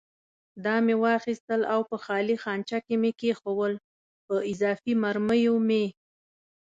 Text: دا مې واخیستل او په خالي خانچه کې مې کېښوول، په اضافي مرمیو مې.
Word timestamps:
دا 0.65 0.75
مې 0.85 0.95
واخیستل 1.03 1.61
او 1.73 1.79
په 1.89 1.97
خالي 2.05 2.35
خانچه 2.43 2.77
کې 2.85 2.95
مې 3.01 3.11
کېښوول، 3.19 3.73
په 4.25 4.35
اضافي 4.51 4.93
مرمیو 5.03 5.55
مې. 5.67 5.85